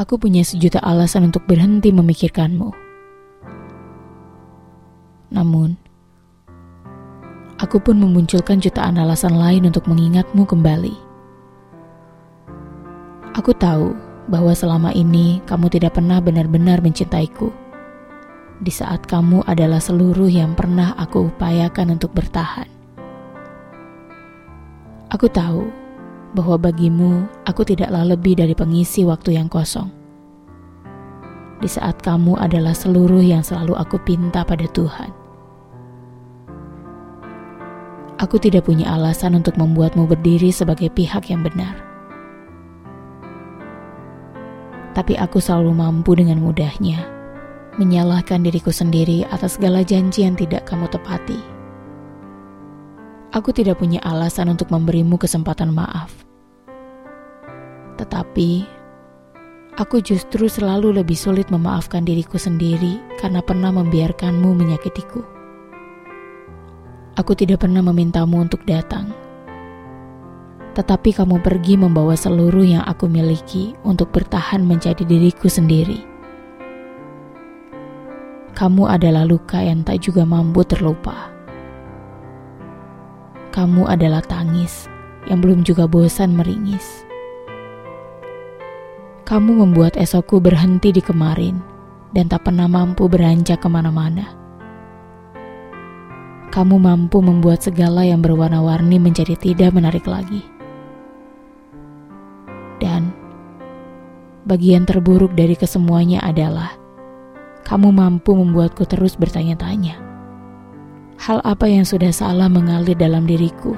[0.00, 2.72] Aku punya sejuta alasan untuk berhenti memikirkanmu.
[5.28, 5.76] Namun,
[7.60, 10.96] aku pun memunculkan jutaan alasan lain untuk mengingatmu kembali.
[13.36, 13.92] Aku tahu
[14.32, 17.52] bahwa selama ini kamu tidak pernah benar-benar mencintaiku.
[18.64, 22.72] Di saat kamu adalah seluruh yang pernah aku upayakan untuk bertahan.
[25.12, 25.68] Aku tahu
[26.32, 29.90] bahwa bagimu aku tidaklah lebih dari pengisi waktu yang kosong.
[31.60, 35.12] Di saat kamu adalah seluruh yang selalu aku pinta pada Tuhan.
[38.20, 41.72] Aku tidak punya alasan untuk membuatmu berdiri sebagai pihak yang benar.
[44.92, 47.20] Tapi aku selalu mampu dengan mudahnya
[47.80, 51.49] menyalahkan diriku sendiri atas segala janji yang tidak kamu tepati.
[53.30, 56.10] Aku tidak punya alasan untuk memberimu kesempatan maaf.
[57.94, 58.66] Tetapi,
[59.78, 65.22] aku justru selalu lebih sulit memaafkan diriku sendiri karena pernah membiarkanmu menyakitiku.
[67.22, 69.14] Aku tidak pernah memintamu untuk datang.
[70.74, 76.02] Tetapi kamu pergi membawa seluruh yang aku miliki untuk bertahan menjadi diriku sendiri.
[78.58, 81.39] Kamu adalah luka yang tak juga mampu terlupa.
[83.50, 84.86] Kamu adalah tangis
[85.26, 87.02] yang belum juga bosan meringis.
[89.26, 91.58] Kamu membuat esokku berhenti di kemarin
[92.14, 94.40] dan tak pernah mampu beranjak ke mana-mana
[96.50, 100.42] kamu mampu membuat segala yang berwarna-warni menjadi tidak menarik lagi.
[102.82, 103.14] Dan
[104.50, 106.74] bagian terburuk dari kesemuanya adalah
[107.62, 110.09] kamu mampu membuatku terus bertanya-tanya.
[111.20, 113.76] Hal apa yang sudah salah mengalir dalam diriku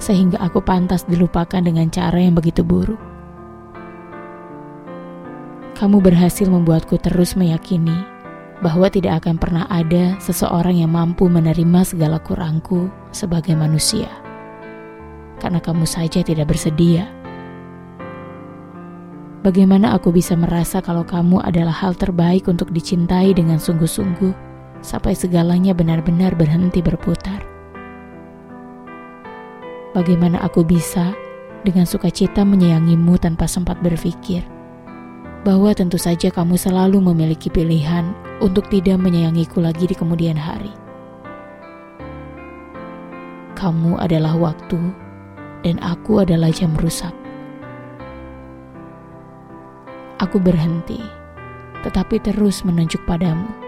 [0.00, 2.96] sehingga aku pantas dilupakan dengan cara yang begitu buruk.
[5.76, 7.92] Kamu berhasil membuatku terus meyakini
[8.64, 14.08] bahwa tidak akan pernah ada seseorang yang mampu menerima segala kurangku sebagai manusia,
[15.44, 17.04] karena kamu saja tidak bersedia.
[19.44, 24.51] Bagaimana aku bisa merasa kalau kamu adalah hal terbaik untuk dicintai dengan sungguh-sungguh
[24.82, 27.40] sampai segalanya benar-benar berhenti berputar?
[29.96, 31.14] Bagaimana aku bisa
[31.62, 34.42] dengan sukacita menyayangimu tanpa sempat berpikir
[35.42, 40.70] bahwa tentu saja kamu selalu memiliki pilihan untuk tidak menyayangiku lagi di kemudian hari.
[43.58, 44.78] Kamu adalah waktu,
[45.62, 47.14] dan aku adalah jam rusak.
[50.18, 50.98] Aku berhenti,
[51.86, 53.61] tetapi terus menunjuk padamu.